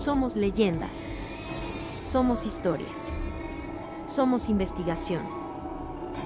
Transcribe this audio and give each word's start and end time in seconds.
Somos 0.00 0.34
leyendas. 0.34 0.96
Somos 2.02 2.46
historias. 2.46 2.88
Somos 4.06 4.48
investigación. 4.48 5.20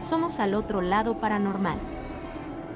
Somos 0.01 0.39
al 0.39 0.55
otro 0.55 0.81
lado 0.81 1.19
paranormal. 1.19 1.77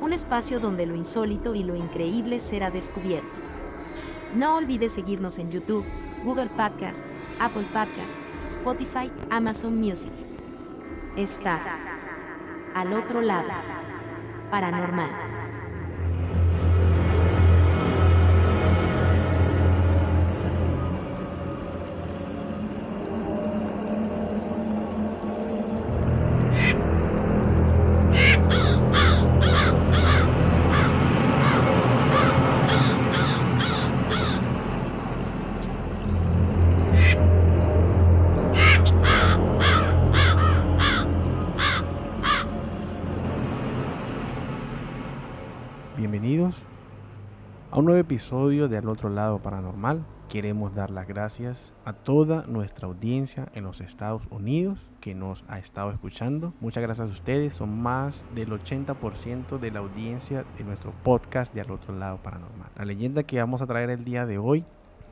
Un 0.00 0.12
espacio 0.12 0.58
donde 0.58 0.87
lo 0.87 0.96
insólito 0.96 1.54
y 1.54 1.62
lo 1.62 1.76
increíble 1.76 2.40
será 2.40 2.72
descubierto. 2.72 3.29
No 4.34 4.57
olvides 4.57 4.93
seguirnos 4.93 5.39
en 5.39 5.53
YouTube, 5.53 5.84
Google 6.25 6.48
Podcast, 6.48 7.04
Apple 7.39 7.68
Podcast, 7.72 8.17
Spotify, 8.49 9.08
Amazon 9.30 9.79
Music. 9.80 10.11
Estás 11.17 11.64
al 12.75 12.93
otro 12.93 13.21
lado 13.21 13.50
paranormal. 14.50 15.37
A 47.70 47.78
un 47.78 47.84
nuevo 47.84 48.00
episodio 48.00 48.67
de 48.67 48.77
Al 48.77 48.89
otro 48.89 49.09
lado 49.09 49.39
paranormal. 49.39 50.05
Queremos 50.29 50.75
dar 50.75 50.91
las 50.91 51.06
gracias 51.06 51.73
a 51.84 51.92
toda 51.92 52.45
nuestra 52.48 52.89
audiencia 52.89 53.47
en 53.55 53.62
los 53.62 53.81
Estados 53.81 54.23
Unidos 54.29 54.81
que 55.01 55.15
nos 55.15 55.45
ha 55.47 55.61
estado 55.61 55.92
escuchando. 55.92 56.55
Muchas 56.61 56.83
gracias 56.83 57.09
a 57.09 57.12
ustedes. 57.12 57.55
Son 57.55 57.81
más 57.81 58.25
del 58.34 58.51
80% 58.51 59.61
de 59.61 59.70
la 59.70 59.79
audiencia 59.79 60.45
de 60.57 60.65
nuestro 60.65 60.92
podcast 61.05 61.55
de 61.55 61.61
Al 61.61 61.70
otro 61.70 61.95
lado 61.95 62.20
paranormal. 62.20 62.70
La 62.77 62.85
leyenda 62.85 63.23
que 63.23 63.39
vamos 63.39 63.62
a 63.62 63.69
traer 63.69 63.89
el 63.89 64.05
día 64.05 64.27
de 64.27 64.39
hoy, 64.39 64.64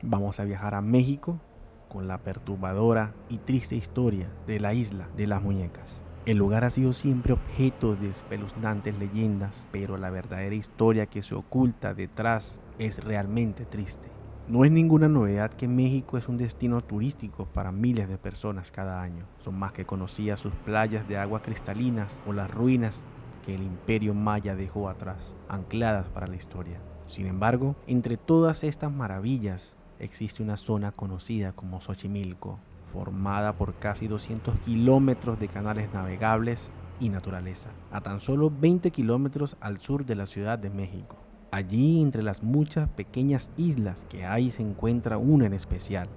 vamos 0.03 0.41
a 0.41 0.43
viajar 0.43 0.75
a 0.75 0.81
México 0.81 1.39
con 1.87 2.09
la 2.09 2.17
perturbadora 2.17 3.13
y 3.29 3.37
triste 3.37 3.77
historia 3.77 4.27
de 4.45 4.59
la 4.59 4.73
isla 4.73 5.07
de 5.15 5.25
las 5.25 5.41
muñecas. 5.41 6.01
El 6.27 6.39
lugar 6.39 6.65
ha 6.65 6.69
sido 6.69 6.91
siempre 6.91 7.31
objeto 7.31 7.95
de 7.95 8.09
espeluznantes 8.09 8.99
leyendas, 8.99 9.65
pero 9.71 9.95
la 9.95 10.09
verdadera 10.09 10.55
historia 10.55 11.05
que 11.05 11.21
se 11.21 11.35
oculta 11.35 11.93
detrás 11.93 12.59
es 12.79 13.01
realmente 13.01 13.63
triste. 13.63 14.09
No 14.49 14.65
es 14.65 14.71
ninguna 14.71 15.07
novedad 15.07 15.53
que 15.53 15.69
México 15.69 16.17
es 16.17 16.27
un 16.27 16.37
destino 16.37 16.81
turístico 16.81 17.45
para 17.45 17.71
miles 17.71 18.09
de 18.09 18.17
personas 18.17 18.71
cada 18.71 19.01
año. 19.01 19.23
Son 19.41 19.57
más 19.57 19.71
que 19.71 19.85
conocidas 19.85 20.41
sus 20.41 20.51
playas 20.53 21.07
de 21.07 21.17
agua 21.17 21.41
cristalinas 21.41 22.19
o 22.27 22.33
las 22.33 22.51
ruinas 22.51 23.05
que 23.45 23.55
el 23.55 23.63
imperio 23.63 24.13
maya 24.13 24.53
dejó 24.53 24.89
atrás, 24.89 25.33
ancladas 25.47 26.09
para 26.09 26.27
la 26.27 26.35
historia. 26.35 26.81
Sin 27.07 27.25
embargo, 27.25 27.77
entre 27.87 28.17
todas 28.17 28.65
estas 28.65 28.91
maravillas 28.91 29.71
existe 29.97 30.43
una 30.43 30.57
zona 30.57 30.91
conocida 30.91 31.53
como 31.53 31.79
Xochimilco, 31.79 32.59
formada 32.91 33.53
por 33.53 33.75
casi 33.75 34.07
200 34.07 34.59
kilómetros 34.59 35.39
de 35.39 35.47
canales 35.47 35.93
navegables 35.93 36.71
y 36.99 37.09
naturaleza, 37.09 37.69
a 37.91 38.01
tan 38.01 38.19
solo 38.19 38.51
20 38.51 38.91
kilómetros 38.91 39.57
al 39.59 39.79
sur 39.79 40.05
de 40.05 40.15
la 40.15 40.25
Ciudad 40.25 40.57
de 40.57 40.69
México. 40.69 41.17
Allí, 41.51 42.01
entre 42.01 42.23
las 42.23 42.43
muchas 42.43 42.89
pequeñas 42.89 43.49
islas 43.55 44.05
que 44.09 44.25
hay, 44.25 44.51
se 44.51 44.63
encuentra 44.63 45.17
una 45.17 45.45
en 45.45 45.53
especial. 45.53 46.09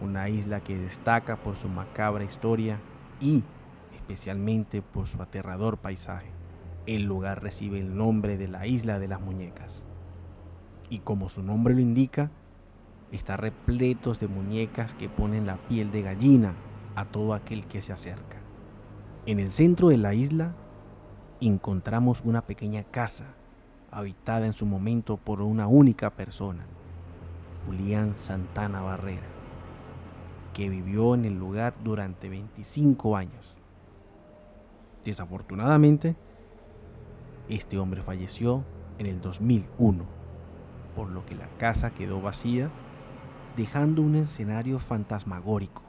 Una 0.00 0.28
isla 0.28 0.60
que 0.60 0.76
destaca 0.76 1.36
por 1.36 1.56
su 1.56 1.68
macabra 1.68 2.24
historia 2.24 2.80
y 3.20 3.44
especialmente 3.94 4.82
por 4.82 5.06
su 5.06 5.22
aterrador 5.22 5.78
paisaje. 5.78 6.30
El 6.86 7.04
lugar 7.04 7.42
recibe 7.42 7.78
el 7.78 7.96
nombre 7.96 8.36
de 8.36 8.48
la 8.48 8.66
Isla 8.66 8.98
de 8.98 9.06
las 9.06 9.20
Muñecas. 9.20 9.82
Y 10.90 10.98
como 10.98 11.28
su 11.28 11.42
nombre 11.42 11.74
lo 11.74 11.80
indica, 11.80 12.30
está 13.12 13.36
repletos 13.36 14.18
de 14.18 14.26
muñecas 14.26 14.94
que 14.94 15.08
ponen 15.08 15.46
la 15.46 15.56
piel 15.56 15.90
de 15.90 16.02
gallina 16.02 16.54
a 16.96 17.04
todo 17.04 17.34
aquel 17.34 17.66
que 17.66 17.82
se 17.82 17.92
acerca. 17.92 18.38
En 19.26 19.38
el 19.38 19.52
centro 19.52 19.88
de 19.88 19.98
la 19.98 20.14
isla 20.14 20.54
encontramos 21.40 22.22
una 22.24 22.42
pequeña 22.42 22.82
casa 22.82 23.26
habitada 23.90 24.46
en 24.46 24.54
su 24.54 24.64
momento 24.64 25.18
por 25.18 25.42
una 25.42 25.66
única 25.66 26.10
persona, 26.10 26.64
Julián 27.66 28.14
Santana 28.16 28.80
Barrera, 28.80 29.26
que 30.54 30.70
vivió 30.70 31.14
en 31.14 31.26
el 31.26 31.38
lugar 31.38 31.74
durante 31.84 32.28
25 32.30 33.16
años. 33.16 33.54
Desafortunadamente, 35.04 36.16
este 37.48 37.78
hombre 37.78 38.02
falleció 38.02 38.64
en 38.98 39.06
el 39.06 39.20
2001, 39.20 40.04
por 40.96 41.10
lo 41.10 41.26
que 41.26 41.34
la 41.34 41.48
casa 41.58 41.90
quedó 41.90 42.20
vacía 42.22 42.70
dejando 43.56 44.00
un 44.02 44.14
escenario 44.14 44.78
fantasmagórico, 44.78 45.82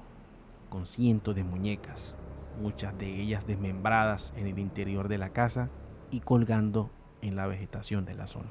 con 0.70 0.86
cientos 0.86 1.36
de 1.36 1.44
muñecas, 1.44 2.14
muchas 2.62 2.98
de 2.98 3.22
ellas 3.22 3.48
desmembradas 3.48 4.34
en 4.36 4.48
el 4.48 4.60
interior 4.60 5.08
de 5.08 5.18
la 5.18 5.30
casa 5.30 5.70
y 6.12 6.20
colgando 6.20 6.92
en 7.22 7.36
la 7.36 7.48
vegetación 7.48 8.06
de 8.06 8.16
la 8.16 8.28
zona. 8.28 8.50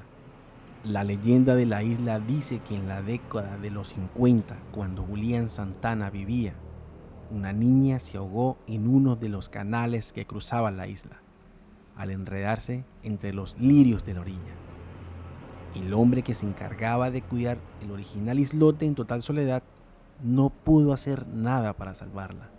La 0.83 1.03
leyenda 1.03 1.55
de 1.55 1.65
la 1.65 1.83
isla 1.83 2.19
dice 2.19 2.59
que 2.67 2.75
en 2.75 2.87
la 2.87 3.01
década 3.01 3.57
de 3.57 3.69
los 3.69 3.89
50, 3.89 4.57
cuando 4.73 5.03
Julián 5.03 5.49
Santana 5.49 6.09
vivía, 6.09 6.55
una 7.29 7.53
niña 7.53 7.99
se 7.99 8.17
ahogó 8.17 8.57
en 8.67 8.87
uno 8.87 9.15
de 9.15 9.29
los 9.29 9.47
canales 9.47 10.11
que 10.11 10.25
cruzaban 10.25 10.75
la 10.75 10.87
isla, 10.87 11.21
al 11.95 12.09
enredarse 12.09 12.83
entre 13.03 13.31
los 13.31 13.57
lirios 13.59 14.03
de 14.05 14.13
la 14.15 14.21
orilla. 14.21 14.72
El 15.75 15.93
hombre 15.93 16.21
que 16.21 16.35
se 16.35 16.45
encargaba 16.45 17.09
de 17.09 17.21
cuidar 17.21 17.57
el 17.81 17.91
original 17.91 18.39
islote 18.39 18.85
en 18.85 18.95
total 18.95 19.21
soledad 19.21 19.63
no 20.21 20.49
pudo 20.49 20.93
hacer 20.93 21.27
nada 21.27 21.73
para 21.73 21.95
salvarla. 21.95 22.49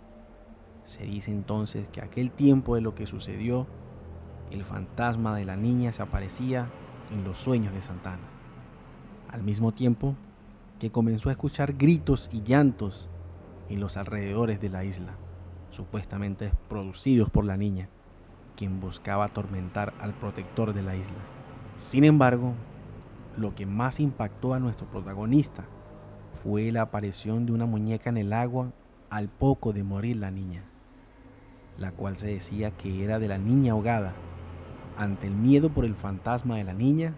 Se 0.83 1.03
dice 1.03 1.31
entonces 1.31 1.87
que 1.91 2.01
aquel 2.01 2.31
tiempo 2.31 2.75
de 2.75 2.81
lo 2.81 2.93
que 2.93 3.07
sucedió, 3.07 3.67
el 4.51 4.63
fantasma 4.63 5.35
de 5.35 5.45
la 5.45 5.55
niña 5.55 5.91
se 5.91 6.01
aparecía 6.01 6.69
en 7.11 7.23
los 7.23 7.37
sueños 7.37 7.73
de 7.73 7.81
Santana. 7.81 8.27
Al 9.31 9.43
mismo 9.43 9.71
tiempo 9.71 10.15
que 10.79 10.91
comenzó 10.91 11.29
a 11.29 11.31
escuchar 11.31 11.73
gritos 11.73 12.29
y 12.31 12.43
llantos 12.43 13.09
en 13.69 13.79
los 13.79 13.97
alrededores 13.97 14.59
de 14.59 14.69
la 14.69 14.83
isla, 14.83 15.13
supuestamente 15.71 16.51
producidos 16.69 17.29
por 17.29 17.45
la 17.45 17.57
niña, 17.57 17.89
quien 18.55 18.79
buscaba 18.79 19.25
atormentar 19.25 19.93
al 19.99 20.13
protector 20.13 20.73
de 20.73 20.83
la 20.83 20.95
isla. 20.95 21.17
Sin 21.77 22.03
embargo, 22.03 22.53
lo 23.37 23.55
que 23.55 23.65
más 23.65 23.99
impactó 23.99 24.53
a 24.53 24.59
nuestro 24.59 24.87
protagonista 24.87 25.65
fue 26.43 26.71
la 26.71 26.83
aparición 26.83 27.45
de 27.45 27.51
una 27.51 27.65
muñeca 27.65 28.09
en 28.09 28.17
el 28.17 28.33
agua 28.33 28.71
al 29.09 29.29
poco 29.29 29.73
de 29.73 29.83
morir 29.83 30.17
la 30.17 30.31
niña, 30.31 30.63
la 31.77 31.91
cual 31.91 32.17
se 32.17 32.27
decía 32.27 32.71
que 32.71 33.03
era 33.03 33.19
de 33.19 33.27
la 33.27 33.37
niña 33.37 33.73
ahogada. 33.73 34.13
Ante 34.97 35.27
el 35.27 35.35
miedo 35.35 35.69
por 35.69 35.85
el 35.85 35.95
fantasma 35.95 36.57
de 36.57 36.63
la 36.63 36.73
niña 36.73 37.15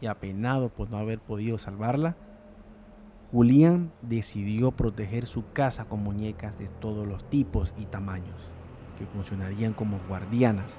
y 0.00 0.06
apenado 0.06 0.68
por 0.68 0.90
no 0.90 0.98
haber 0.98 1.18
podido 1.18 1.58
salvarla, 1.58 2.16
Julián 3.32 3.92
decidió 4.02 4.70
proteger 4.70 5.26
su 5.26 5.50
casa 5.52 5.84
con 5.84 6.02
muñecas 6.02 6.58
de 6.58 6.68
todos 6.68 7.06
los 7.06 7.28
tipos 7.28 7.74
y 7.76 7.84
tamaños, 7.86 8.40
que 8.98 9.06
funcionarían 9.06 9.74
como 9.74 9.98
guardianas 10.08 10.78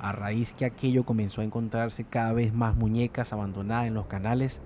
a 0.00 0.12
raíz 0.12 0.54
que 0.54 0.64
aquello 0.64 1.04
comenzó 1.04 1.40
a 1.40 1.44
encontrarse 1.44 2.04
cada 2.04 2.32
vez 2.32 2.52
más 2.52 2.76
muñecas 2.76 3.32
abandonadas 3.32 3.86
en 3.86 3.94
los 3.94 4.06
canales, 4.06 4.60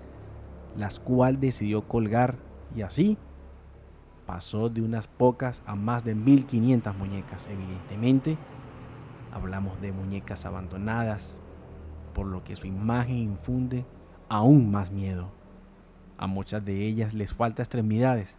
las 0.77 0.99
cuales 0.99 1.41
decidió 1.41 1.87
colgar 1.87 2.37
y 2.75 2.81
así 2.81 3.17
pasó 4.25 4.69
de 4.69 4.81
unas 4.81 5.07
pocas 5.07 5.61
a 5.65 5.75
más 5.75 6.03
de 6.03 6.15
1500 6.15 6.95
muñecas. 6.97 7.47
Evidentemente, 7.47 8.37
hablamos 9.31 9.81
de 9.81 9.91
muñecas 9.91 10.45
abandonadas, 10.45 11.41
por 12.13 12.27
lo 12.27 12.43
que 12.43 12.55
su 12.55 12.67
imagen 12.67 13.17
infunde 13.17 13.85
aún 14.29 14.71
más 14.71 14.91
miedo. 14.91 15.31
A 16.17 16.27
muchas 16.27 16.63
de 16.63 16.87
ellas 16.87 17.13
les 17.13 17.33
falta 17.33 17.63
extremidades, 17.63 18.37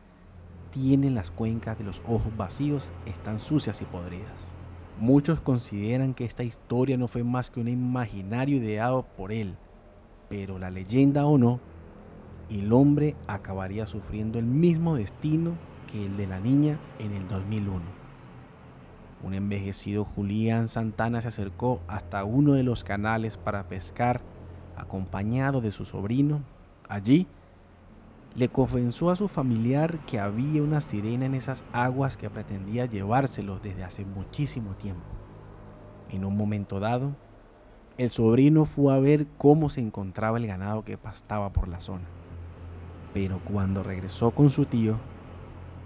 tienen 0.70 1.14
las 1.14 1.30
cuencas 1.30 1.78
de 1.78 1.84
los 1.84 2.00
ojos 2.06 2.36
vacíos, 2.36 2.92
están 3.06 3.38
sucias 3.38 3.80
y 3.82 3.84
podridas. 3.84 4.53
Muchos 4.98 5.40
consideran 5.40 6.14
que 6.14 6.24
esta 6.24 6.44
historia 6.44 6.96
no 6.96 7.08
fue 7.08 7.24
más 7.24 7.50
que 7.50 7.60
un 7.60 7.68
imaginario 7.68 8.58
ideado 8.58 9.04
por 9.16 9.32
él, 9.32 9.56
pero 10.28 10.58
la 10.58 10.70
leyenda 10.70 11.26
o 11.26 11.36
no, 11.36 11.58
el 12.48 12.72
hombre 12.72 13.16
acabaría 13.26 13.86
sufriendo 13.86 14.38
el 14.38 14.44
mismo 14.44 14.94
destino 14.96 15.52
que 15.90 16.06
el 16.06 16.16
de 16.16 16.28
la 16.28 16.38
niña 16.38 16.78
en 17.00 17.12
el 17.12 17.26
2001. 17.26 17.80
Un 19.24 19.34
envejecido 19.34 20.04
Julián 20.04 20.68
Santana 20.68 21.20
se 21.22 21.28
acercó 21.28 21.80
hasta 21.88 22.24
uno 22.24 22.52
de 22.52 22.62
los 22.62 22.84
canales 22.84 23.36
para 23.36 23.68
pescar 23.68 24.20
acompañado 24.76 25.60
de 25.60 25.70
su 25.70 25.84
sobrino. 25.86 26.42
Allí, 26.88 27.26
le 28.34 28.48
confesó 28.48 29.10
a 29.10 29.16
su 29.16 29.28
familiar 29.28 29.98
que 30.06 30.18
había 30.18 30.62
una 30.62 30.80
sirena 30.80 31.26
en 31.26 31.34
esas 31.34 31.64
aguas 31.72 32.16
que 32.16 32.30
pretendía 32.30 32.86
llevárselos 32.86 33.62
desde 33.62 33.84
hace 33.84 34.04
muchísimo 34.04 34.74
tiempo. 34.74 35.04
En 36.10 36.24
un 36.24 36.36
momento 36.36 36.80
dado, 36.80 37.14
el 37.96 38.10
sobrino 38.10 38.64
fue 38.64 38.92
a 38.92 38.98
ver 38.98 39.28
cómo 39.38 39.70
se 39.70 39.80
encontraba 39.80 40.38
el 40.38 40.48
ganado 40.48 40.84
que 40.84 40.98
pastaba 40.98 41.52
por 41.52 41.68
la 41.68 41.80
zona. 41.80 42.06
Pero 43.12 43.40
cuando 43.44 43.84
regresó 43.84 44.32
con 44.32 44.50
su 44.50 44.66
tío, 44.66 44.98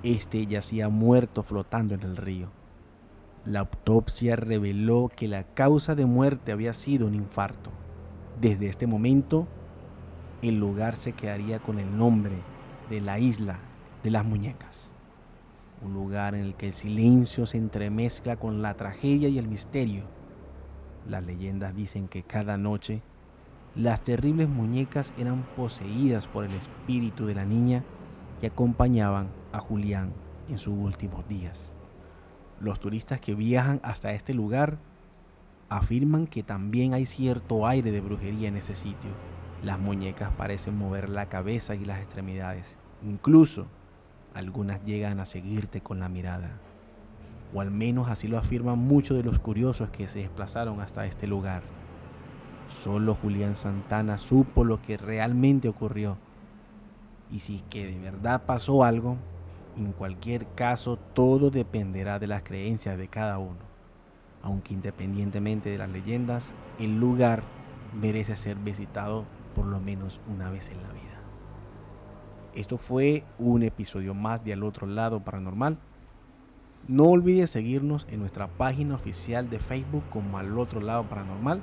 este 0.03 0.47
yacía 0.47 0.89
muerto 0.89 1.43
flotando 1.43 1.95
en 1.95 2.03
el 2.03 2.17
río. 2.17 2.49
La 3.45 3.61
autopsia 3.61 4.37
reveló 4.37 5.11
que 5.15 5.29
la 5.29 5.43
causa 5.45 5.95
de 5.95 6.07
muerte 6.07 6.53
había 6.53 6.73
sido 6.73 7.07
un 7.07 7.15
infarto. 7.15 7.71
Desde 8.41 8.69
este 8.69 8.87
momento, 8.87 9.47
el 10.43 10.61
lugar 10.61 10.95
se 10.97 11.13
quedaría 11.13 11.59
con 11.59 11.79
el 11.79 11.97
nombre 11.97 12.37
de 12.89 13.01
la 13.01 13.19
isla 13.19 13.59
de 14.03 14.11
las 14.11 14.25
muñecas. 14.25 14.93
Un 15.83 15.95
lugar 15.95 16.35
en 16.35 16.45
el 16.45 16.55
que 16.55 16.69
el 16.69 16.75
silencio 16.75 17.47
se 17.47 17.59
entremezcla 17.59 18.37
con 18.37 18.63
la 18.63 18.75
tragedia 18.75 19.29
y 19.29 19.39
el 19.39 19.49
misterio. 19.49 20.05
Las 21.09 21.25
leyendas 21.25 21.75
dicen 21.75 22.09
que 22.09 22.23
cada 22.23 22.57
noche 22.57 23.03
las 23.75 24.03
terribles 24.03 24.49
muñecas 24.49 25.13
eran 25.19 25.45
poseídas 25.57 26.27
por 26.27 26.45
el 26.45 26.53
espíritu 26.53 27.27
de 27.27 27.35
la 27.35 27.45
niña 27.45 27.85
que 28.41 28.49
acompañaban 28.49 29.29
a 29.53 29.59
Julián 29.59 30.13
en 30.49 30.59
sus 30.59 30.75
últimos 30.75 31.27
días. 31.29 31.73
Los 32.61 32.81
turistas 32.81 33.21
que 33.21 33.35
viajan 33.35 33.81
hasta 33.83 34.13
este 34.13 34.35
lugar 34.35 34.79
afirman 35.69 36.27
que 36.27 36.43
también 36.43 36.95
hay 36.95 37.07
cierto 37.07 37.67
aire 37.67 37.91
de 37.93 38.01
brujería 38.01 38.49
en 38.49 38.57
ese 38.57 38.75
sitio 38.75 39.11
las 39.63 39.79
muñecas 39.79 40.31
parecen 40.33 40.77
mover 40.77 41.09
la 41.09 41.27
cabeza 41.27 41.75
y 41.75 41.85
las 41.85 41.99
extremidades. 41.99 42.77
Incluso 43.03 43.67
algunas 44.35 44.85
llegan 44.85 45.19
a 45.19 45.27
seguirte 45.27 45.81
con 45.81 45.99
la 45.99 46.09
mirada. 46.09 46.51
O 47.53 47.61
al 47.61 47.71
menos 47.71 48.09
así 48.09 48.29
lo 48.29 48.39
afirman 48.39 48.79
muchos 48.79 49.17
de 49.17 49.25
los 49.25 49.39
curiosos 49.39 49.91
que 49.91 50.07
se 50.07 50.21
desplazaron 50.21 50.81
hasta 50.81 51.07
este 51.07 51.27
lugar. 51.27 51.63
Solo 52.69 53.15
Julián 53.15 53.57
Santana 53.57 54.19
supo 54.19 54.63
lo 54.63 54.81
que 54.81 54.97
realmente 54.97 55.69
ocurrió. 55.69 56.19
Y 57.31 57.41
si 57.41 57.65
que 57.71 57.87
de 57.87 57.99
verdad 57.99 58.43
pasó 58.47 58.85
algo, 58.85 59.17
en 59.77 59.93
cualquier 59.93 60.47
caso 60.55 60.99
todo 61.15 61.51
dependerá 61.51 62.19
de 62.19 62.27
las 62.27 62.43
creencias 62.43 62.97
de 62.97 63.09
cada 63.09 63.39
uno. 63.39 63.67
Aunque 64.43 64.75
independientemente 64.75 65.71
de 65.71 65.79
las 65.79 65.91
leyendas, 65.91 66.53
el 66.79 67.01
lugar 67.01 67.43
merece 68.01 68.37
ser 68.37 68.57
visitado 68.57 69.25
por 69.59 69.67
lo 69.67 69.81
menos 69.81 70.21
una 70.33 70.51
vez 70.51 70.71
en 70.71 70.81
la 70.81 70.93
vida. 70.93 71.19
Esto 72.55 72.79
fue 72.79 73.25
un 73.39 73.65
episodio 73.65 74.15
más 74.15 74.45
de 74.45 74.53
Al 74.53 74.63
otro 74.63 74.87
lado 74.87 75.19
paranormal. 75.19 75.79
No 76.87 77.07
olvides 77.07 77.51
seguirnos 77.51 78.07
en 78.09 78.21
nuestra 78.21 78.47
página 78.47 78.95
oficial 78.95 79.51
de 79.51 79.59
Facebook 79.59 80.05
como 80.11 80.39
Al 80.39 80.57
otro 80.57 80.81
lado 80.81 81.09
paranormal. 81.09 81.61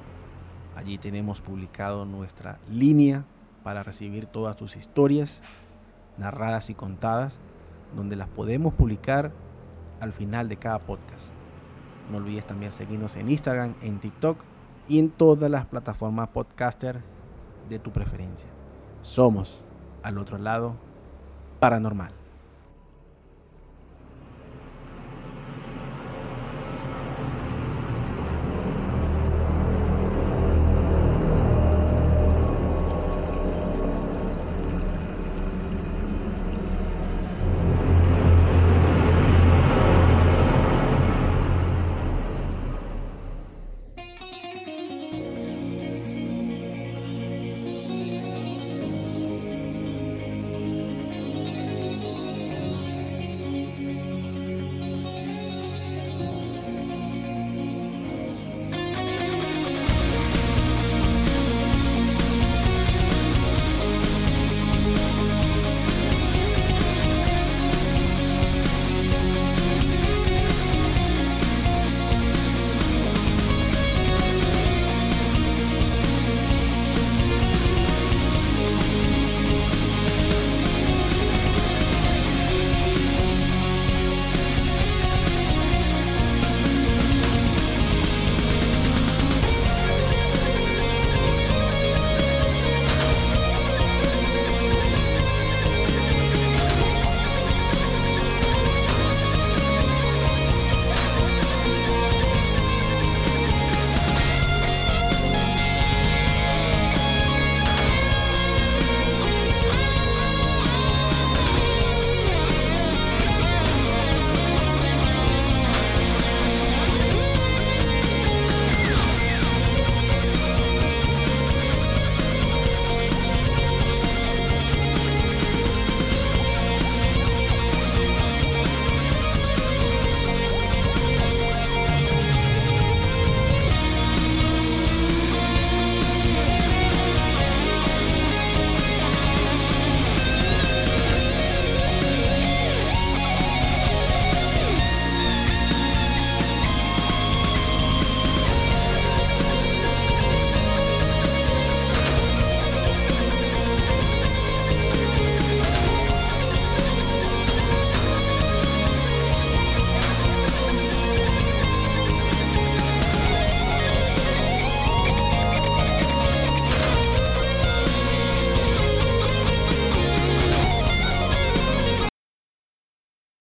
Allí 0.76 0.98
tenemos 0.98 1.40
publicado 1.40 2.04
nuestra 2.06 2.60
línea 2.70 3.24
para 3.64 3.82
recibir 3.82 4.26
todas 4.26 4.58
tus 4.58 4.76
historias 4.76 5.42
narradas 6.18 6.70
y 6.70 6.74
contadas, 6.74 7.40
donde 7.96 8.18
las 8.18 8.28
podemos 8.28 8.76
publicar 8.76 9.32
al 10.02 10.12
final 10.12 10.50
de 10.50 10.58
cada 10.58 10.80
podcast. 10.80 11.30
No 12.12 12.18
olvides 12.18 12.46
también 12.46 12.74
seguirnos 12.74 13.16
en 13.16 13.32
Instagram, 13.32 13.74
en 13.82 14.00
TikTok 14.00 14.38
y 14.90 15.00
en 15.00 15.12
todas 15.12 15.50
las 15.50 15.66
plataformas 15.66 16.28
podcaster 16.28 17.15
de 17.70 17.80
tu 17.80 17.92
preferencia. 17.92 18.48
Somos, 19.02 19.64
al 20.04 20.18
otro 20.18 20.38
lado, 20.38 20.76
paranormal. 21.60 22.12